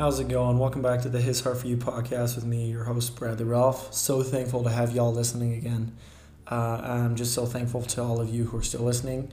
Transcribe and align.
How's 0.00 0.18
it 0.18 0.28
going? 0.28 0.58
Welcome 0.58 0.80
back 0.80 1.02
to 1.02 1.10
the 1.10 1.20
His 1.20 1.42
Heart 1.42 1.58
for 1.58 1.66
You 1.66 1.76
podcast 1.76 2.34
with 2.34 2.46
me, 2.46 2.70
your 2.70 2.84
host, 2.84 3.16
Bradley 3.16 3.44
Ralph. 3.44 3.92
So 3.92 4.22
thankful 4.22 4.64
to 4.64 4.70
have 4.70 4.94
y'all 4.94 5.12
listening 5.12 5.52
again. 5.52 5.94
Uh, 6.50 6.80
I'm 6.82 7.16
just 7.16 7.34
so 7.34 7.44
thankful 7.44 7.82
to 7.82 8.02
all 8.02 8.18
of 8.18 8.28
you 8.30 8.44
who 8.44 8.56
are 8.56 8.62
still 8.62 8.80
listening 8.80 9.30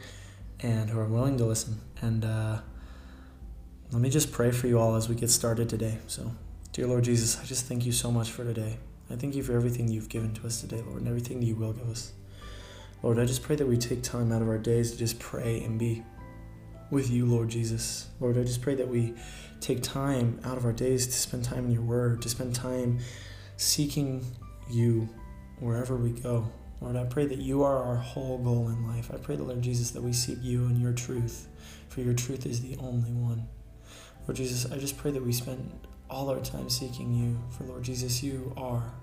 and 0.59 0.89
who 0.89 0.99
are 0.99 1.05
willing 1.05 1.37
to 1.37 1.45
listen. 1.45 1.79
And 2.01 2.25
uh, 2.25 2.59
let 3.91 4.01
me 4.01 4.09
just 4.09 4.31
pray 4.31 4.51
for 4.51 4.67
you 4.67 4.77
all 4.77 4.95
as 4.95 5.07
we 5.07 5.15
get 5.15 5.29
started 5.29 5.69
today. 5.69 5.99
So, 6.07 6.33
dear 6.73 6.87
Lord 6.87 7.05
Jesus, 7.05 7.39
I 7.39 7.45
just 7.45 7.65
thank 7.65 7.85
you 7.85 7.93
so 7.93 8.11
much 8.11 8.29
for 8.29 8.43
today. 8.43 8.77
I 9.09 9.15
thank 9.15 9.35
you 9.35 9.43
for 9.43 9.53
everything 9.53 9.87
you've 9.87 10.09
given 10.09 10.33
to 10.33 10.47
us 10.47 10.59
today, 10.59 10.83
Lord, 10.85 10.99
and 10.99 11.07
everything 11.07 11.41
you 11.41 11.55
will 11.55 11.71
give 11.71 11.89
us. 11.89 12.11
Lord, 13.01 13.19
I 13.19 13.25
just 13.25 13.41
pray 13.41 13.55
that 13.55 13.67
we 13.67 13.77
take 13.77 14.03
time 14.03 14.33
out 14.33 14.41
of 14.41 14.49
our 14.49 14.57
days 14.57 14.91
to 14.91 14.97
just 14.97 15.17
pray 15.17 15.63
and 15.63 15.79
be 15.79 16.03
with 16.89 17.09
you, 17.09 17.25
Lord 17.25 17.49
Jesus. 17.49 18.07
Lord, 18.19 18.37
I 18.37 18.43
just 18.43 18.61
pray 18.61 18.75
that 18.75 18.87
we 18.87 19.13
take 19.59 19.81
time 19.81 20.39
out 20.43 20.57
of 20.57 20.65
our 20.65 20.73
days 20.73 21.05
to 21.07 21.13
spend 21.13 21.43
time 21.43 21.65
in 21.65 21.71
your 21.71 21.81
word, 21.81 22.21
to 22.21 22.29
spend 22.29 22.55
time 22.55 22.99
seeking 23.57 24.25
you 24.69 25.09
wherever 25.59 25.95
we 25.95 26.11
go. 26.11 26.51
Lord, 26.79 26.95
I 26.95 27.05
pray 27.05 27.25
that 27.25 27.39
you 27.39 27.63
are 27.63 27.83
our 27.83 27.95
whole 27.95 28.37
goal 28.37 28.69
in 28.69 28.87
life. 28.87 29.11
I 29.11 29.17
pray, 29.17 29.35
Lord 29.35 29.61
Jesus, 29.61 29.91
that 29.91 30.03
we 30.03 30.13
seek 30.13 30.37
you 30.41 30.65
and 30.65 30.79
your 30.79 30.93
truth, 30.93 31.47
for 31.89 32.01
your 32.01 32.13
truth 32.13 32.45
is 32.45 32.61
the 32.61 32.77
only 32.77 33.11
one. 33.11 33.47
Lord 34.27 34.37
Jesus, 34.37 34.71
I 34.71 34.77
just 34.77 34.97
pray 34.97 35.11
that 35.11 35.23
we 35.23 35.33
spend 35.33 35.87
all 36.09 36.29
our 36.29 36.39
time 36.39 36.69
seeking 36.69 37.13
you, 37.13 37.37
for 37.49 37.63
Lord 37.63 37.83
Jesus, 37.83 38.21
you 38.21 38.53
are 38.55 38.93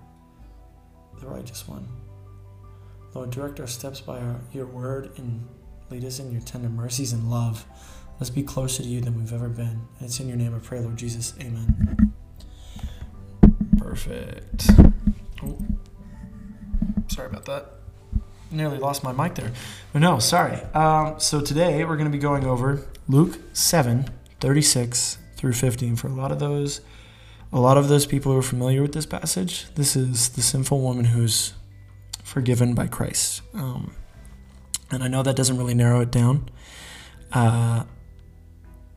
the 1.21 1.27
righteous 1.27 1.67
one. 1.67 1.87
Lord, 3.15 3.31
direct 3.31 3.61
our 3.61 3.67
steps 3.67 4.01
by 4.01 4.19
our, 4.19 4.41
your 4.53 4.67
word 4.67 5.13
and 5.17 5.47
lead 5.95 6.05
us 6.05 6.19
in 6.19 6.33
your 6.33 6.41
tender 6.41 6.69
mercies 6.69 7.13
and 7.13 7.31
love. 7.31 7.65
Let's 8.19 8.31
be 8.31 8.43
closer 8.43 8.83
to 8.83 8.89
you 8.89 9.01
than 9.01 9.17
we've 9.17 9.33
ever 9.33 9.49
been. 9.49 9.87
And 9.99 10.03
it's 10.03 10.19
in 10.19 10.27
your 10.27 10.37
name 10.37 10.53
I 10.53 10.59
pray, 10.59 10.81
Lord 10.81 10.97
Jesus. 10.97 11.35
Amen. 11.41 12.13
Perfect. 13.79 14.71
Oh. 15.45 15.57
Sorry 17.07 17.29
about 17.29 17.45
that. 17.45 17.67
Nearly 18.51 18.79
lost 18.79 19.05
my 19.05 19.13
mic 19.13 19.37
there. 19.37 19.53
But 19.93 20.01
no, 20.01 20.19
sorry. 20.19 20.57
Um, 20.75 21.21
so 21.21 21.41
today 21.41 21.85
we're 21.85 21.97
going 21.97 22.11
to 22.11 22.17
be 22.17 22.19
going 22.19 22.45
over 22.45 22.85
Luke 23.07 23.39
7, 23.53 24.07
36 24.41 25.19
through 25.37 25.53
15. 25.53 25.95
For 25.95 26.09
a 26.09 26.13
lot 26.13 26.33
of 26.33 26.41
those, 26.41 26.81
a 27.53 27.61
lot 27.61 27.77
of 27.77 27.87
those 27.87 28.05
people 28.05 28.33
who 28.33 28.39
are 28.39 28.43
familiar 28.43 28.83
with 28.83 28.95
this 28.95 29.07
passage, 29.07 29.67
this 29.77 29.95
is 29.95 30.31
the 30.31 30.43
sinful 30.43 30.81
woman 30.81 31.05
who's 31.05 31.55
forgiven 32.25 32.75
by 32.75 32.89
Christ. 32.89 33.43
Um, 33.55 33.95
and 34.91 35.03
I 35.03 35.09
know 35.09 35.23
that 35.23 35.37
doesn't 35.37 35.59
really 35.59 35.75
narrow 35.75 36.01
it 36.01 36.11
down. 36.11 36.49
Uh, 37.33 37.85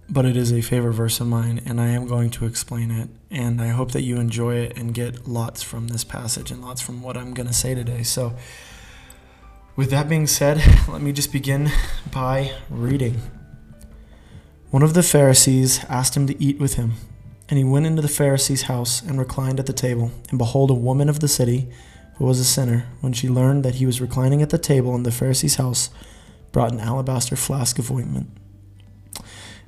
but 0.10 0.26
it 0.26 0.38
is 0.38 0.54
a 0.54 0.62
favorite 0.62 0.94
verse 0.94 1.20
of 1.20 1.28
mine, 1.28 1.62
and 1.66 1.82
I 1.82 1.88
am 1.88 2.08
going 2.08 2.30
to 2.32 2.46
explain 2.46 2.92
it. 2.92 3.10
And 3.30 3.62
I 3.62 3.70
hope 3.70 3.92
that 3.92 4.04
you 4.04 4.18
enjoy 4.18 4.56
it 4.56 4.78
and 4.78 4.94
get 4.94 5.28
lots 5.28 5.62
from 5.62 5.90
this 5.90 6.04
passage 6.04 6.50
and 6.50 6.62
lots 6.62 6.82
from 6.82 7.02
what 7.02 7.18
I'm 7.18 7.34
going 7.34 7.48
to 7.48 7.54
say 7.54 7.76
today. 7.76 8.04
So, 8.04 8.34
with 9.76 9.90
that 9.92 10.08
being 10.08 10.26
said, 10.26 10.62
let 10.88 11.02
me 11.02 11.12
just 11.12 11.32
begin 11.32 11.70
by 12.12 12.52
reading. 12.70 13.22
One 14.70 14.84
of 14.84 14.94
the 14.94 15.04
Pharisees 15.04 15.84
asked 15.90 16.16
him 16.16 16.28
to 16.28 16.42
eat 16.42 16.60
with 16.60 16.76
him, 16.76 16.94
and 17.50 17.58
he 17.58 17.64
went 17.64 17.86
into 17.86 18.02
the 18.02 18.08
Pharisee's 18.08 18.64
house 18.64 19.02
and 19.02 19.20
reclined 19.20 19.60
at 19.60 19.66
the 19.66 19.74
table. 19.74 20.12
And 20.30 20.38
behold, 20.38 20.72
a 20.72 20.74
woman 20.74 21.10
of 21.10 21.20
the 21.20 21.28
city, 21.28 21.70
who 22.18 22.26
was 22.26 22.40
a 22.40 22.46
sinner, 22.46 22.88
when 23.02 23.14
she 23.14 23.30
learned 23.30 23.64
that 23.64 23.76
he 23.76 23.86
was 23.86 24.02
reclining 24.02 24.42
at 24.42 24.50
the 24.50 24.58
table 24.58 24.96
in 24.96 25.04
the 25.04 25.12
Pharisee's 25.12 25.56
house, 25.56 25.90
brought 26.52 26.72
an 26.72 26.80
alabaster 26.80 27.36
flask 27.36 27.80
of 27.80 27.92
ointment 27.92 28.30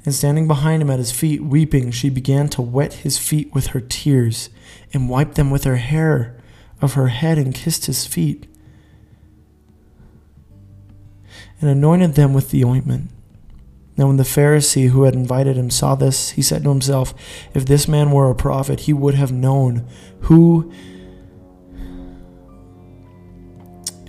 and 0.05 0.13
standing 0.13 0.47
behind 0.47 0.81
him 0.81 0.89
at 0.89 0.99
his 0.99 1.11
feet, 1.11 1.43
weeping, 1.43 1.91
she 1.91 2.09
began 2.09 2.47
to 2.49 2.61
wet 2.61 2.93
his 2.93 3.17
feet 3.17 3.53
with 3.53 3.67
her 3.67 3.81
tears, 3.81 4.49
and 4.93 5.09
wiped 5.09 5.35
them 5.35 5.49
with 5.49 5.65
her 5.65 5.75
hair 5.75 6.37
of 6.81 6.93
her 6.93 7.09
head, 7.09 7.37
and 7.37 7.53
kissed 7.53 7.85
his 7.85 8.05
feet, 8.05 8.47
and 11.59 11.69
anointed 11.69 12.15
them 12.15 12.33
with 12.33 12.51
the 12.51 12.63
ointment. 12.63 13.09
Now, 13.97 14.07
when 14.07 14.15
the 14.15 14.23
Pharisee 14.23 14.89
who 14.89 15.03
had 15.03 15.13
invited 15.13 15.57
him 15.57 15.69
saw 15.69 15.95
this, 15.95 16.31
he 16.31 16.41
said 16.41 16.63
to 16.63 16.69
himself, 16.69 17.13
If 17.53 17.65
this 17.65 17.85
man 17.85 18.11
were 18.11 18.29
a 18.29 18.35
prophet, 18.35 18.81
he 18.81 18.93
would 18.93 19.15
have 19.15 19.31
known 19.33 19.85
who 20.21 20.71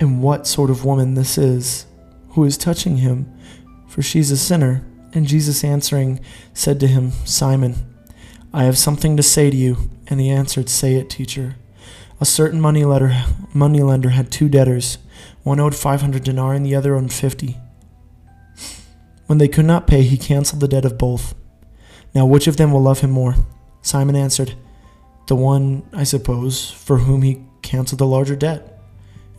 and 0.01 0.21
what 0.21 0.47
sort 0.47 0.71
of 0.71 0.83
woman 0.83 1.13
this 1.13 1.37
is 1.37 1.85
who 2.29 2.43
is 2.43 2.57
touching 2.57 2.97
him, 2.97 3.31
for 3.87 4.01
she's 4.01 4.31
a 4.31 4.37
sinner. 4.37 4.83
And 5.13 5.27
Jesus 5.27 5.63
answering 5.63 6.19
said 6.53 6.79
to 6.79 6.87
him, 6.87 7.11
Simon, 7.25 7.75
I 8.53 8.63
have 8.63 8.77
something 8.77 9.15
to 9.17 9.23
say 9.23 9.49
to 9.49 9.55
you. 9.55 9.89
And 10.07 10.19
he 10.19 10.29
answered, 10.29 10.69
Say 10.69 10.95
it, 10.95 11.09
teacher. 11.09 11.55
A 12.19 12.25
certain 12.25 12.59
moneylender, 12.59 13.25
moneylender 13.53 14.09
had 14.09 14.31
two 14.31 14.49
debtors. 14.49 14.97
One 15.43 15.59
owed 15.59 15.75
500 15.75 16.23
denarii 16.23 16.57
and 16.57 16.65
the 16.65 16.75
other 16.75 16.95
owed 16.95 17.11
50. 17.11 17.57
When 19.27 19.37
they 19.37 19.47
could 19.47 19.65
not 19.65 19.87
pay, 19.87 20.01
he 20.03 20.17
canceled 20.17 20.61
the 20.61 20.67
debt 20.67 20.85
of 20.85 20.97
both. 20.97 21.35
Now, 22.15 22.25
which 22.25 22.47
of 22.47 22.57
them 22.57 22.71
will 22.71 22.81
love 22.81 22.99
him 22.99 23.11
more? 23.11 23.35
Simon 23.81 24.15
answered, 24.15 24.55
The 25.27 25.35
one, 25.35 25.83
I 25.93 26.03
suppose, 26.03 26.71
for 26.71 26.97
whom 26.99 27.21
he 27.21 27.43
canceled 27.61 27.99
the 27.99 28.05
larger 28.05 28.35
debt. 28.35 28.70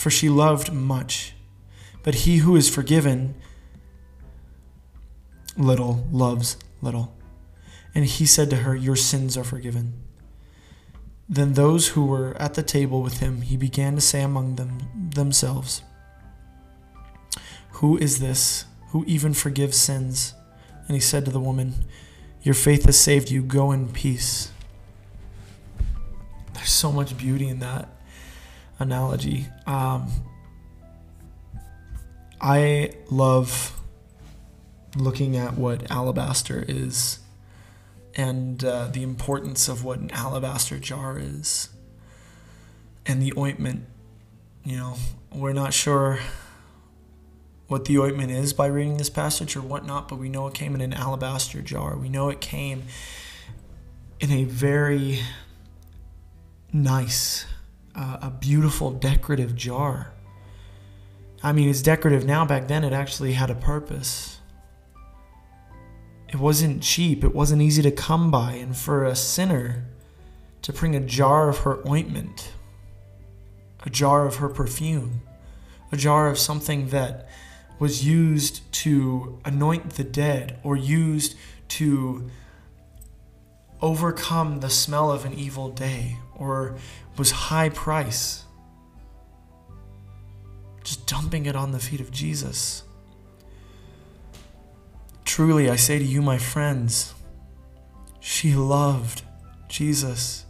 For 0.00 0.10
she 0.10 0.28
loved 0.28 0.72
much 0.72 1.34
but 2.02 2.14
he 2.14 2.38
who 2.38 2.56
is 2.56 2.68
forgiven 2.68 3.34
little 5.56 6.06
loves 6.10 6.56
little. 6.80 7.14
And 7.94 8.04
he 8.04 8.24
said 8.24 8.50
to 8.50 8.56
her, 8.56 8.74
Your 8.74 8.96
sins 8.96 9.36
are 9.36 9.44
forgiven. 9.44 9.94
Then 11.28 11.54
those 11.54 11.88
who 11.88 12.06
were 12.06 12.36
at 12.38 12.54
the 12.54 12.62
table 12.62 13.02
with 13.02 13.18
him, 13.18 13.42
he 13.42 13.56
began 13.56 13.94
to 13.94 14.00
say 14.00 14.22
among 14.22 14.56
them 14.56 15.10
themselves, 15.14 15.82
Who 17.72 17.98
is 17.98 18.20
this 18.20 18.64
who 18.88 19.04
even 19.06 19.34
forgives 19.34 19.76
sins? 19.76 20.34
And 20.86 20.96
he 20.96 21.00
said 21.00 21.24
to 21.24 21.30
the 21.30 21.40
woman, 21.40 21.74
Your 22.42 22.54
faith 22.54 22.86
has 22.86 22.98
saved 22.98 23.30
you. 23.30 23.42
Go 23.42 23.72
in 23.72 23.88
peace. 23.88 24.50
There's 26.54 26.70
so 26.70 26.90
much 26.90 27.16
beauty 27.16 27.48
in 27.48 27.60
that 27.60 27.88
analogy. 28.80 29.46
Um, 29.66 30.10
I 32.40 32.92
love 33.10 33.78
looking 34.96 35.36
at 35.36 35.56
what 35.56 35.90
alabaster 35.90 36.64
is 36.66 37.20
and 38.16 38.64
uh, 38.64 38.88
the 38.88 39.02
importance 39.02 39.68
of 39.68 39.84
what 39.84 40.00
an 40.00 40.10
alabaster 40.10 40.78
jar 40.78 41.18
is 41.18 41.68
and 43.06 43.22
the 43.22 43.32
ointment. 43.36 43.84
You 44.64 44.76
know, 44.76 44.96
we're 45.32 45.52
not 45.52 45.72
sure 45.72 46.18
what 47.68 47.84
the 47.84 47.98
ointment 47.98 48.32
is 48.32 48.52
by 48.52 48.66
reading 48.66 48.96
this 48.96 49.10
passage 49.10 49.54
or 49.54 49.60
whatnot, 49.60 50.08
but 50.08 50.16
we 50.16 50.28
know 50.28 50.48
it 50.48 50.54
came 50.54 50.74
in 50.74 50.80
an 50.80 50.92
alabaster 50.92 51.62
jar. 51.62 51.96
We 51.96 52.08
know 52.08 52.28
it 52.28 52.40
came 52.40 52.82
in 54.18 54.32
a 54.32 54.44
very 54.44 55.20
nice, 56.72 57.46
uh, 57.94 58.18
a 58.22 58.30
beautiful 58.30 58.90
decorative 58.90 59.54
jar. 59.54 60.12
I 61.42 61.52
mean, 61.52 61.68
it's 61.68 61.82
decorative 61.82 62.24
now. 62.26 62.44
Back 62.44 62.68
then, 62.68 62.84
it 62.84 62.92
actually 62.92 63.32
had 63.32 63.50
a 63.50 63.54
purpose. 63.54 64.38
It 66.28 66.36
wasn't 66.36 66.82
cheap, 66.82 67.24
it 67.24 67.34
wasn't 67.34 67.62
easy 67.62 67.82
to 67.82 67.90
come 67.90 68.30
by. 68.30 68.52
And 68.52 68.76
for 68.76 69.04
a 69.04 69.16
sinner 69.16 69.86
to 70.62 70.72
bring 70.72 70.94
a 70.94 71.00
jar 71.00 71.48
of 71.48 71.58
her 71.58 71.86
ointment, 71.88 72.52
a 73.84 73.90
jar 73.90 74.26
of 74.26 74.36
her 74.36 74.48
perfume, 74.48 75.22
a 75.90 75.96
jar 75.96 76.28
of 76.28 76.38
something 76.38 76.88
that 76.88 77.28
was 77.80 78.06
used 78.06 78.70
to 78.72 79.40
anoint 79.44 79.90
the 79.90 80.04
dead 80.04 80.60
or 80.62 80.76
used 80.76 81.34
to 81.66 82.30
overcome 83.82 84.60
the 84.60 84.70
smell 84.70 85.10
of 85.10 85.24
an 85.24 85.34
evil 85.34 85.70
day 85.70 86.18
or 86.34 86.76
was 87.16 87.30
high 87.30 87.68
price 87.68 88.44
just 90.90 91.06
dumping 91.06 91.46
it 91.46 91.54
on 91.54 91.72
the 91.72 91.78
feet 91.78 92.00
of 92.00 92.10
Jesus. 92.10 92.82
Truly, 95.24 95.70
I 95.70 95.76
say 95.76 95.98
to 95.98 96.04
you, 96.04 96.22
my 96.22 96.38
friends, 96.38 97.14
She 98.18 98.54
loved 98.54 99.22
Jesus. 99.68 100.46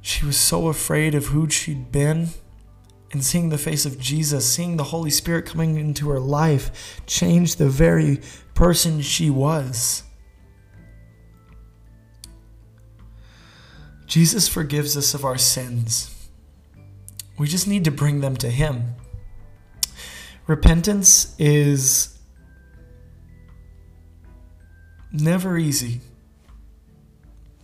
She 0.00 0.26
was 0.26 0.36
so 0.36 0.68
afraid 0.68 1.14
of 1.14 1.26
who 1.26 1.48
she'd 1.48 1.92
been. 1.92 2.28
And 3.12 3.24
seeing 3.24 3.50
the 3.50 3.58
face 3.58 3.86
of 3.86 4.00
Jesus, 4.00 4.52
seeing 4.52 4.76
the 4.76 4.84
Holy 4.84 5.10
Spirit 5.10 5.46
coming 5.46 5.76
into 5.76 6.08
her 6.08 6.18
life, 6.18 7.00
changed 7.06 7.58
the 7.58 7.68
very 7.68 8.20
person 8.54 9.00
she 9.02 9.30
was. 9.30 10.02
Jesus 14.06 14.48
forgives 14.48 14.96
us 14.96 15.14
of 15.14 15.24
our 15.24 15.38
sins. 15.38 16.28
We 17.38 17.48
just 17.48 17.66
need 17.66 17.84
to 17.84 17.90
bring 17.90 18.20
them 18.20 18.36
to 18.36 18.50
Him. 18.50 18.94
Repentance 20.46 21.34
is 21.38 22.18
never 25.12 25.56
easy, 25.56 26.00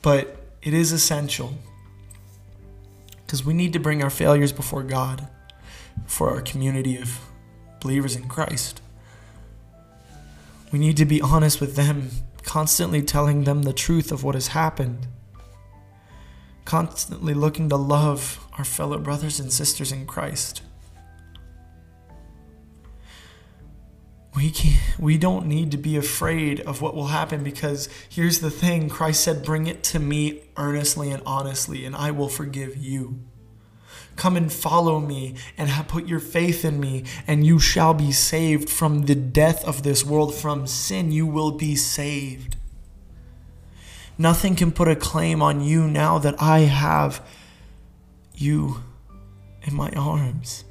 but 0.02 0.36
it 0.62 0.72
is 0.72 0.92
essential 0.92 1.54
because 3.26 3.44
we 3.44 3.54
need 3.54 3.72
to 3.72 3.78
bring 3.78 4.02
our 4.02 4.10
failures 4.10 4.52
before 4.52 4.82
God 4.82 5.28
for 6.06 6.30
our 6.30 6.40
community 6.40 6.96
of 6.96 7.20
believers 7.80 8.16
in 8.16 8.28
Christ. 8.28 8.80
We 10.72 10.78
need 10.78 10.96
to 10.96 11.04
be 11.04 11.20
honest 11.20 11.60
with 11.60 11.76
them, 11.76 12.10
constantly 12.42 13.02
telling 13.02 13.44
them 13.44 13.62
the 13.62 13.72
truth 13.72 14.10
of 14.10 14.24
what 14.24 14.34
has 14.34 14.48
happened, 14.48 15.06
constantly 16.70 17.34
looking 17.34 17.68
to 17.68 17.74
love 17.74 18.46
our 18.56 18.64
fellow 18.64 18.96
brothers 18.96 19.40
and 19.40 19.52
sisters 19.52 19.90
in 19.90 20.06
Christ. 20.06 20.62
we 24.36 24.54
we 24.96 25.18
don't 25.18 25.46
need 25.46 25.72
to 25.72 25.76
be 25.76 25.96
afraid 25.96 26.60
of 26.60 26.80
what 26.80 26.94
will 26.94 27.08
happen 27.08 27.42
because 27.42 27.88
here's 28.08 28.38
the 28.38 28.52
thing. 28.52 28.88
Christ 28.88 29.24
said 29.24 29.44
bring 29.44 29.66
it 29.66 29.82
to 29.82 29.98
me 29.98 30.42
earnestly 30.56 31.10
and 31.10 31.20
honestly 31.26 31.84
and 31.84 31.96
I 31.96 32.12
will 32.12 32.28
forgive 32.28 32.76
you. 32.76 33.18
Come 34.14 34.36
and 34.36 34.52
follow 34.52 35.00
me 35.00 35.34
and 35.58 35.68
put 35.88 36.06
your 36.06 36.20
faith 36.20 36.64
in 36.64 36.78
me 36.78 37.02
and 37.26 37.44
you 37.44 37.58
shall 37.58 37.94
be 37.94 38.12
saved 38.12 38.70
from 38.70 39.06
the 39.06 39.16
death 39.16 39.64
of 39.64 39.82
this 39.82 40.04
world. 40.04 40.36
From 40.36 40.68
sin 40.68 41.10
you 41.10 41.26
will 41.26 41.50
be 41.50 41.74
saved 41.74 42.54
nothing 44.20 44.54
can 44.54 44.70
put 44.70 44.88
a 44.88 44.96
claim 44.96 45.42
on 45.42 45.60
you 45.60 45.88
now 45.88 46.18
that 46.18 46.40
I 46.40 46.60
have 46.60 47.26
you 48.34 48.82
in 49.62 49.74
my 49.74 49.90
arms 49.90 50.64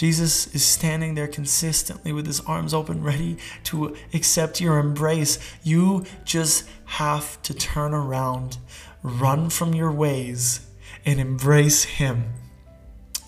Jesus 0.00 0.46
is 0.54 0.64
standing 0.64 1.14
there 1.14 1.28
consistently 1.28 2.10
with 2.10 2.26
his 2.26 2.40
arms 2.40 2.72
open, 2.72 3.02
ready 3.02 3.36
to 3.64 3.94
accept 4.14 4.60
your 4.60 4.78
embrace. 4.78 5.38
You 5.62 6.06
just 6.24 6.66
have 6.86 7.40
to 7.42 7.52
turn 7.52 7.92
around, 7.92 8.56
run 9.02 9.50
from 9.50 9.74
your 9.74 9.92
ways, 9.92 10.66
and 11.04 11.20
embrace 11.20 11.84
him. 11.84 12.32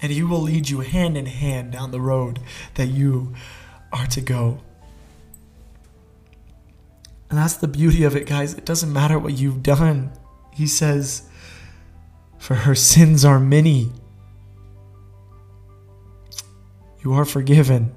And 0.01 0.11
he 0.13 0.23
will 0.23 0.41
lead 0.41 0.71
you 0.71 0.81
hand 0.81 1.19
in 1.19 1.27
hand 1.27 1.73
down 1.73 1.91
the 1.91 2.01
road 2.01 2.41
that 2.77 2.87
you 2.87 3.35
are 3.93 4.07
to 4.07 4.23
go. 4.23 4.63
And 7.33 7.41
that's 7.41 7.57
the 7.57 7.67
beauty 7.67 8.05
of 8.05 8.15
it, 8.15 8.27
guys. 8.27 8.53
It 8.53 8.67
doesn't 8.67 8.93
matter 8.93 9.19
what 9.19 9.39
you've 9.39 9.63
done. 9.63 10.13
He 10.53 10.67
says, 10.67 11.23
For 12.37 12.55
her 12.55 12.75
sins 12.75 13.25
are 13.25 13.41
many 13.41 13.91
you 17.03 17.15
are 17.15 17.25
forgiven. 17.25 17.95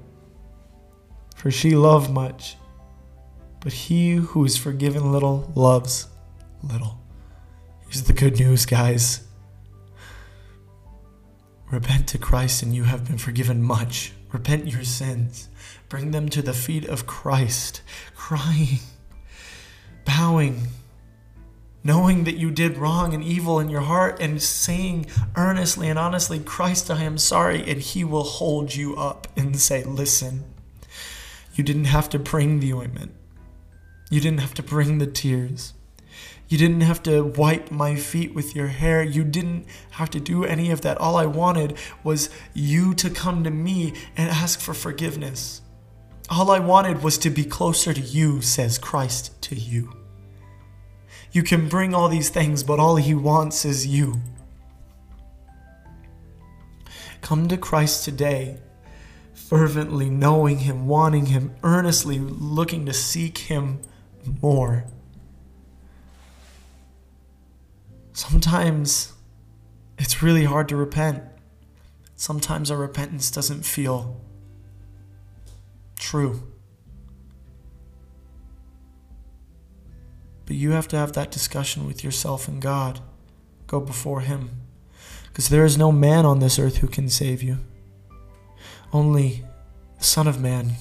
For 1.34 1.50
she 1.50 1.76
loved 1.76 2.10
much, 2.10 2.56
but 3.60 3.74
he 3.74 4.14
who 4.14 4.46
is 4.46 4.56
forgiven 4.56 5.12
little 5.12 5.52
loves 5.54 6.08
little. 6.62 6.98
Here's 7.82 8.04
the 8.04 8.14
good 8.14 8.38
news, 8.38 8.64
guys. 8.64 9.22
Repent 11.70 12.08
to 12.08 12.16
Christ 12.16 12.62
and 12.62 12.74
you 12.74 12.84
have 12.84 13.06
been 13.06 13.18
forgiven 13.18 13.62
much. 13.62 14.14
Repent 14.32 14.66
your 14.66 14.84
sins. 14.84 15.50
Bring 15.90 16.12
them 16.12 16.30
to 16.30 16.40
the 16.40 16.54
feet 16.54 16.86
of 16.86 17.06
Christ, 17.06 17.82
crying, 18.14 18.78
bowing, 20.06 20.68
knowing 21.84 22.24
that 22.24 22.38
you 22.38 22.50
did 22.50 22.78
wrong 22.78 23.12
and 23.12 23.22
evil 23.22 23.60
in 23.60 23.68
your 23.68 23.82
heart 23.82 24.16
and 24.22 24.40
saying 24.40 25.04
earnestly 25.36 25.90
and 25.90 25.98
honestly, 25.98 26.38
Christ, 26.38 26.90
I 26.90 27.02
am 27.02 27.18
sorry, 27.18 27.62
and 27.70 27.82
He 27.82 28.02
will 28.02 28.24
hold 28.24 28.74
you 28.74 28.96
up 28.96 29.28
and 29.36 29.60
say, 29.60 29.84
Listen, 29.84 30.44
you 31.54 31.62
didn't 31.62 31.84
have 31.84 32.08
to 32.10 32.18
bring 32.18 32.60
the 32.60 32.72
ointment, 32.72 33.12
you 34.08 34.20
didn't 34.20 34.40
have 34.40 34.54
to 34.54 34.62
bring 34.62 34.96
the 34.96 35.06
tears. 35.06 35.74
You 36.48 36.58
didn't 36.58 36.82
have 36.82 37.02
to 37.04 37.24
wipe 37.24 37.72
my 37.72 37.96
feet 37.96 38.32
with 38.32 38.54
your 38.54 38.68
hair. 38.68 39.02
You 39.02 39.24
didn't 39.24 39.66
have 39.90 40.10
to 40.10 40.20
do 40.20 40.44
any 40.44 40.70
of 40.70 40.82
that. 40.82 40.96
All 40.98 41.16
I 41.16 41.26
wanted 41.26 41.76
was 42.04 42.30
you 42.54 42.94
to 42.94 43.10
come 43.10 43.42
to 43.42 43.50
me 43.50 43.94
and 44.16 44.30
ask 44.30 44.60
for 44.60 44.72
forgiveness. 44.72 45.60
All 46.28 46.50
I 46.50 46.58
wanted 46.58 47.02
was 47.02 47.18
to 47.18 47.30
be 47.30 47.44
closer 47.44 47.92
to 47.92 48.00
you, 48.00 48.42
says 48.42 48.78
Christ 48.78 49.40
to 49.42 49.54
you. 49.54 49.92
You 51.30 51.44
can 51.44 51.68
bring 51.68 51.94
all 51.94 52.08
these 52.08 52.30
things, 52.30 52.64
but 52.64 52.80
all 52.80 52.96
He 52.96 53.14
wants 53.14 53.64
is 53.64 53.86
you. 53.86 54.20
Come 57.20 57.46
to 57.48 57.56
Christ 57.56 58.04
today, 58.04 58.58
fervently 59.34 60.10
knowing 60.10 60.60
Him, 60.60 60.86
wanting 60.86 61.26
Him, 61.26 61.54
earnestly 61.62 62.18
looking 62.18 62.86
to 62.86 62.92
seek 62.92 63.38
Him 63.38 63.80
more. 64.42 64.84
Sometimes 68.12 69.12
it's 69.98 70.22
really 70.22 70.44
hard 70.44 70.68
to 70.70 70.76
repent. 70.76 71.22
Sometimes 72.16 72.70
our 72.70 72.78
repentance 72.78 73.30
doesn't 73.30 73.64
feel 73.64 74.20
true. 76.06 76.40
But 80.46 80.54
you 80.54 80.70
have 80.70 80.86
to 80.88 80.96
have 80.96 81.14
that 81.14 81.32
discussion 81.32 81.84
with 81.84 82.04
yourself 82.04 82.46
and 82.46 82.62
God. 82.62 83.00
Go 83.66 83.80
before 83.80 84.20
Him. 84.20 84.50
Because 85.26 85.48
there 85.48 85.64
is 85.64 85.76
no 85.76 85.90
man 85.90 86.24
on 86.24 86.38
this 86.38 86.60
earth 86.60 86.76
who 86.76 86.86
can 86.86 87.08
save 87.08 87.42
you. 87.42 87.58
Only 88.92 89.44
the 89.98 90.04
Son 90.04 90.28
of 90.28 90.40
Man, 90.40 90.74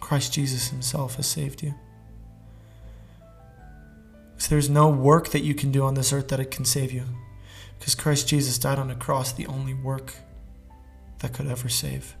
Christ 0.00 0.32
Jesus 0.32 0.68
Himself, 0.68 1.16
has 1.16 1.26
saved 1.26 1.60
you. 1.60 1.74
Because 4.36 4.48
there's 4.48 4.70
no 4.70 4.88
work 4.88 5.30
that 5.30 5.42
you 5.42 5.54
can 5.54 5.72
do 5.72 5.82
on 5.82 5.94
this 5.94 6.12
earth 6.12 6.28
that 6.28 6.38
it 6.38 6.52
can 6.52 6.64
save 6.64 6.92
you. 6.92 7.02
Because 7.78 7.96
Christ 7.96 8.28
Jesus 8.28 8.58
died 8.58 8.78
on 8.78 8.92
a 8.92 8.94
cross, 8.94 9.32
the 9.32 9.48
only 9.48 9.74
work 9.74 10.14
that 11.18 11.32
could 11.32 11.48
ever 11.48 11.68
save. 11.68 12.14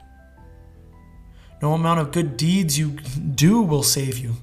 No 1.60 1.72
amount 1.72 2.00
of 2.00 2.12
good 2.12 2.36
deeds 2.36 2.78
you 2.78 2.90
do 2.90 3.60
will 3.62 3.82
save 3.82 4.18
you. 4.18 4.34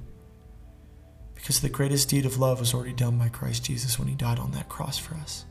Because 1.33 1.61
the 1.61 1.69
greatest 1.69 2.09
deed 2.09 2.25
of 2.25 2.39
love 2.39 2.59
was 2.59 2.73
already 2.73 2.93
done 2.93 3.17
by 3.17 3.29
Christ 3.29 3.65
Jesus 3.65 3.99
when 3.99 4.07
he 4.07 4.15
died 4.15 4.39
on 4.39 4.51
that 4.51 4.67
cross 4.67 4.97
for 4.97 5.15
us. 5.15 5.45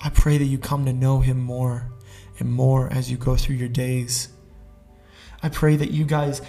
I 0.00 0.08
pray 0.08 0.38
that 0.38 0.46
you 0.46 0.58
come 0.58 0.84
to 0.86 0.92
know 0.92 1.20
him 1.20 1.40
more 1.40 1.92
and 2.38 2.50
more 2.50 2.92
as 2.92 3.10
you 3.10 3.16
go 3.16 3.36
through 3.36 3.56
your 3.56 3.68
days. 3.68 4.30
I 5.42 5.48
pray 5.48 5.76
that 5.76 5.90
you 5.90 6.04
guys 6.04 6.42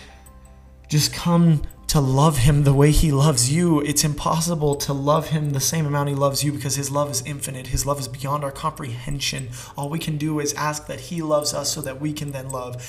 just 0.88 1.14
come 1.14 1.62
to 1.94 2.02
love 2.02 2.40
him 2.40 2.64
the 2.64 2.74
way 2.74 2.90
he 2.90 3.12
loves 3.12 3.54
you. 3.54 3.80
It's 3.82 4.04
impossible 4.04 4.74
to 4.78 4.92
love 4.92 5.28
him 5.28 5.52
the 5.52 5.60
same 5.60 5.86
amount 5.86 6.10
he 6.10 6.16
loves 6.16 6.44
you 6.44 6.52
because 6.52 6.76
his 6.76 6.90
love 6.90 7.12
is 7.12 7.22
infinite. 7.24 7.68
His 7.68 7.86
love 7.86 8.00
is 8.00 8.08
beyond 8.08 8.44
our 8.44 8.52
comprehension. 8.52 9.50
All 9.78 9.90
we 9.90 10.00
can 10.00 10.18
do 10.18 10.40
is 10.40 10.56
ask 10.56 10.88
that 10.88 11.00
he 11.00 11.22
loves 11.22 11.54
us 11.54 11.72
so 11.72 11.82
that 11.82 12.02
we 12.02 12.12
can 12.12 12.32
then 12.32 12.50
love. 12.50 12.82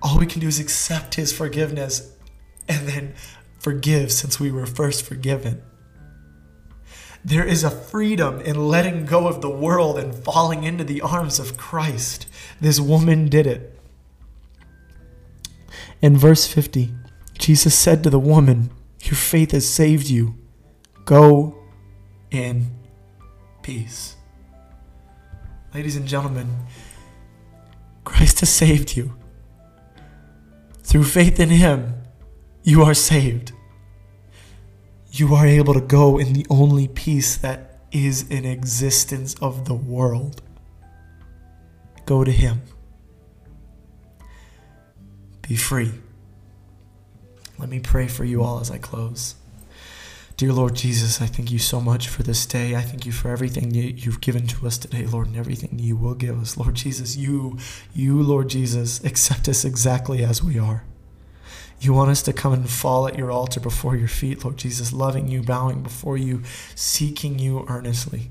All 0.00 0.18
we 0.18 0.24
can 0.24 0.40
do 0.40 0.48
is 0.48 0.58
accept 0.58 1.16
his 1.16 1.30
forgiveness 1.30 2.10
and 2.70 2.88
then 2.88 3.12
forgive 3.58 4.12
since 4.12 4.40
we 4.40 4.50
were 4.50 4.64
first 4.64 5.04
forgiven. 5.04 5.60
There 7.22 7.44
is 7.44 7.64
a 7.64 7.70
freedom 7.70 8.40
in 8.40 8.66
letting 8.66 9.04
go 9.04 9.28
of 9.28 9.42
the 9.42 9.50
world 9.50 9.98
and 9.98 10.14
falling 10.14 10.64
into 10.64 10.84
the 10.84 11.02
arms 11.02 11.38
of 11.38 11.58
Christ. 11.58 12.26
This 12.62 12.80
woman 12.80 13.28
did 13.28 13.46
it. 13.46 13.78
In 16.00 16.16
verse 16.16 16.46
50, 16.46 16.94
Jesus 17.38 17.76
said 17.78 18.02
to 18.02 18.10
the 18.10 18.18
woman, 18.18 18.70
Your 19.02 19.14
faith 19.14 19.52
has 19.52 19.68
saved 19.68 20.08
you. 20.08 20.34
Go 21.04 21.56
in 22.30 22.66
peace. 23.62 24.16
Ladies 25.74 25.96
and 25.96 26.06
gentlemen, 26.06 26.48
Christ 28.04 28.40
has 28.40 28.48
saved 28.48 28.96
you. 28.96 29.14
Through 30.82 31.04
faith 31.04 31.38
in 31.38 31.50
Him, 31.50 31.94
you 32.62 32.82
are 32.82 32.94
saved. 32.94 33.52
You 35.10 35.34
are 35.34 35.46
able 35.46 35.74
to 35.74 35.80
go 35.80 36.18
in 36.18 36.32
the 36.32 36.46
only 36.48 36.88
peace 36.88 37.36
that 37.36 37.80
is 37.92 38.28
in 38.30 38.44
existence 38.44 39.34
of 39.40 39.64
the 39.66 39.74
world. 39.74 40.42
Go 42.06 42.24
to 42.24 42.32
Him. 42.32 42.62
Be 45.42 45.56
free. 45.56 45.92
Let 47.58 47.68
me 47.68 47.80
pray 47.80 48.06
for 48.06 48.24
you 48.24 48.42
all 48.42 48.60
as 48.60 48.70
I 48.70 48.78
close. 48.78 49.34
Dear 50.36 50.52
Lord 50.52 50.74
Jesus, 50.74 51.22
I 51.22 51.26
thank 51.26 51.50
you 51.50 51.58
so 51.58 51.80
much 51.80 52.08
for 52.08 52.22
this 52.22 52.44
day. 52.44 52.76
I 52.76 52.82
thank 52.82 53.06
you 53.06 53.12
for 53.12 53.30
everything 53.30 53.72
you've 53.72 54.20
given 54.20 54.46
to 54.48 54.66
us 54.66 54.76
today, 54.76 55.06
Lord, 55.06 55.28
and 55.28 55.36
everything 55.36 55.78
you 55.78 55.96
will 55.96 56.14
give 56.14 56.38
us. 56.38 56.58
Lord 56.58 56.74
Jesus, 56.74 57.16
you, 57.16 57.56
you, 57.94 58.22
Lord 58.22 58.50
Jesus, 58.50 59.02
accept 59.02 59.48
us 59.48 59.64
exactly 59.64 60.22
as 60.22 60.42
we 60.42 60.58
are. 60.58 60.84
You 61.80 61.94
want 61.94 62.10
us 62.10 62.20
to 62.22 62.34
come 62.34 62.52
and 62.52 62.68
fall 62.68 63.08
at 63.08 63.16
your 63.16 63.30
altar 63.30 63.60
before 63.60 63.96
your 63.96 64.08
feet, 64.08 64.44
Lord 64.44 64.58
Jesus, 64.58 64.92
loving 64.92 65.28
you, 65.28 65.42
bowing 65.42 65.82
before 65.82 66.18
you, 66.18 66.42
seeking 66.74 67.38
you 67.38 67.64
earnestly. 67.68 68.30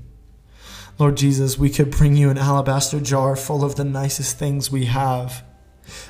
Lord 1.00 1.16
Jesus, 1.16 1.58
we 1.58 1.70
could 1.70 1.90
bring 1.90 2.16
you 2.16 2.30
an 2.30 2.38
alabaster 2.38 3.00
jar 3.00 3.34
full 3.34 3.64
of 3.64 3.74
the 3.74 3.84
nicest 3.84 4.38
things 4.38 4.70
we 4.70 4.84
have. 4.84 5.44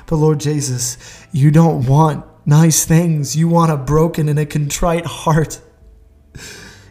But 0.05 0.17
Lord 0.17 0.39
Jesus, 0.39 1.25
you 1.31 1.49
don't 1.49 1.87
want 1.87 2.23
nice 2.47 2.85
things. 2.85 3.35
You 3.35 3.47
want 3.47 3.71
a 3.71 3.77
broken 3.77 4.27
and 4.27 4.39
a 4.39 4.45
contrite 4.45 5.05
heart. 5.05 5.61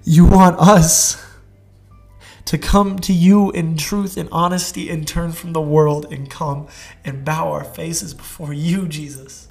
You 0.04 0.24
want 0.26 0.60
us 0.60 1.24
to 2.44 2.58
come 2.58 3.00
to 3.00 3.12
you 3.12 3.50
in 3.50 3.76
truth 3.76 4.16
and 4.16 4.28
honesty 4.30 4.88
and 4.88 5.08
turn 5.08 5.32
from 5.32 5.52
the 5.52 5.60
world 5.60 6.06
and 6.12 6.30
come 6.30 6.68
and 7.04 7.24
bow 7.24 7.50
our 7.50 7.64
faces 7.64 8.14
before 8.14 8.52
you, 8.52 8.86
Jesus. 8.86 9.48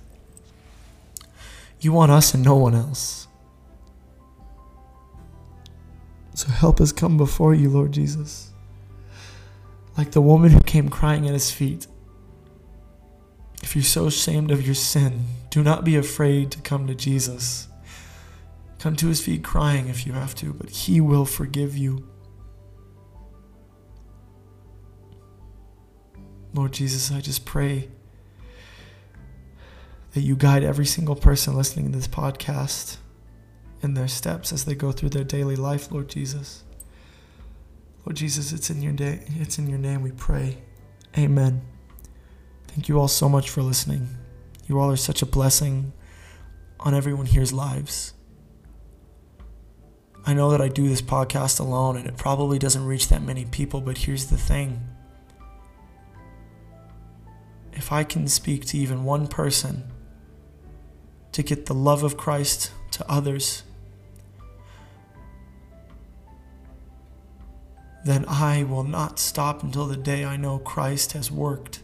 You 1.81 1.91
want 1.91 2.11
us 2.11 2.33
and 2.33 2.43
no 2.43 2.55
one 2.55 2.73
else. 2.73 3.27
So 6.35 6.47
help 6.49 6.79
us 6.79 6.91
come 6.91 7.17
before 7.17 7.53
you, 7.53 7.69
Lord 7.69 7.91
Jesus. 7.91 8.51
Like 9.97 10.11
the 10.11 10.21
woman 10.21 10.51
who 10.51 10.61
came 10.61 10.89
crying 10.89 11.27
at 11.27 11.33
his 11.33 11.51
feet. 11.51 11.87
You're 13.75 13.83
so 13.83 14.07
ashamed 14.07 14.51
of 14.51 14.65
your 14.65 14.73
sin, 14.73 15.25
do 15.49 15.61
not 15.61 15.83
be 15.83 15.97
afraid 15.97 16.49
to 16.51 16.61
come 16.61 16.87
to 16.87 16.95
Jesus. 16.95 17.67
Come 18.79 18.95
to 18.95 19.07
his 19.07 19.21
feet 19.21 19.43
crying 19.43 19.89
if 19.89 20.07
you 20.07 20.13
have 20.13 20.33
to, 20.35 20.53
but 20.53 20.69
he 20.69 21.01
will 21.01 21.25
forgive 21.25 21.75
you. 21.75 22.07
Lord 26.53 26.71
Jesus, 26.71 27.11
I 27.11 27.19
just 27.19 27.43
pray 27.43 27.89
that 30.13 30.21
you 30.21 30.37
guide 30.37 30.63
every 30.63 30.85
single 30.85 31.17
person 31.17 31.57
listening 31.57 31.91
to 31.91 31.97
this 31.97 32.07
podcast 32.07 32.95
in 33.81 33.93
their 33.93 34.07
steps 34.07 34.53
as 34.53 34.63
they 34.63 34.73
go 34.73 34.93
through 34.93 35.09
their 35.09 35.25
daily 35.25 35.57
life, 35.57 35.91
Lord 35.91 36.07
Jesus. 36.07 36.63
Lord 38.05 38.15
Jesus, 38.15 38.53
it's 38.53 38.69
in 38.69 38.81
your 38.81 38.93
day, 38.93 39.25
it's 39.35 39.59
in 39.59 39.67
your 39.67 39.79
name 39.79 40.01
we 40.01 40.13
pray. 40.13 40.59
Amen. 41.17 41.74
Thank 42.75 42.89
you 42.89 42.99
all 42.99 43.07
so 43.07 43.29
much 43.29 43.49
for 43.49 43.61
listening. 43.61 44.09
You 44.67 44.81
all 44.81 44.91
are 44.91 44.97
such 44.97 45.21
a 45.21 45.25
blessing 45.25 45.93
on 46.77 46.93
everyone 46.93 47.25
here's 47.25 47.53
lives. 47.53 48.13
I 50.25 50.33
know 50.33 50.49
that 50.51 50.59
I 50.59 50.67
do 50.67 50.89
this 50.89 51.01
podcast 51.01 51.61
alone 51.61 51.95
and 51.95 52.05
it 52.05 52.17
probably 52.17 52.59
doesn't 52.59 52.85
reach 52.85 53.07
that 53.07 53.21
many 53.21 53.45
people, 53.45 53.79
but 53.79 53.99
here's 53.99 54.25
the 54.25 54.35
thing. 54.35 54.85
If 57.71 57.93
I 57.93 58.03
can 58.03 58.27
speak 58.27 58.65
to 58.65 58.77
even 58.77 59.05
one 59.05 59.27
person 59.27 59.85
to 61.31 61.43
get 61.43 61.67
the 61.67 61.73
love 61.73 62.03
of 62.03 62.17
Christ 62.17 62.73
to 62.91 63.09
others, 63.09 63.63
then 68.03 68.25
I 68.27 68.63
will 68.63 68.83
not 68.83 69.17
stop 69.17 69.63
until 69.63 69.87
the 69.87 69.95
day 69.95 70.25
I 70.25 70.35
know 70.35 70.59
Christ 70.59 71.13
has 71.13 71.31
worked 71.31 71.79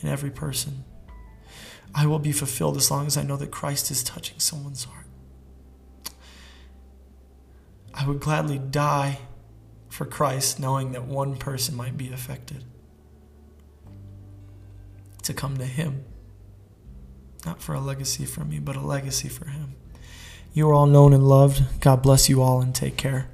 in 0.00 0.08
every 0.08 0.30
person. 0.30 0.84
I 1.94 2.06
will 2.06 2.18
be 2.18 2.32
fulfilled 2.32 2.76
as 2.76 2.90
long 2.90 3.06
as 3.06 3.16
I 3.16 3.22
know 3.22 3.36
that 3.36 3.50
Christ 3.50 3.90
is 3.90 4.02
touching 4.02 4.40
someone's 4.40 4.84
heart. 4.84 5.06
I 7.94 8.06
would 8.06 8.20
gladly 8.20 8.58
die 8.58 9.18
for 9.88 10.04
Christ 10.04 10.58
knowing 10.58 10.92
that 10.92 11.04
one 11.04 11.36
person 11.36 11.76
might 11.76 11.96
be 11.96 12.12
affected. 12.12 12.64
To 15.22 15.32
come 15.32 15.56
to 15.58 15.64
Him. 15.64 16.04
Not 17.46 17.62
for 17.62 17.74
a 17.74 17.80
legacy 17.80 18.24
from 18.24 18.48
me, 18.48 18.58
but 18.58 18.74
a 18.74 18.80
legacy 18.80 19.28
for 19.28 19.46
Him. 19.46 19.76
You 20.52 20.68
are 20.68 20.74
all 20.74 20.86
known 20.86 21.12
and 21.12 21.28
loved. 21.28 21.62
God 21.80 22.02
bless 22.02 22.28
you 22.28 22.42
all 22.42 22.60
and 22.60 22.74
take 22.74 22.96
care. 22.96 23.30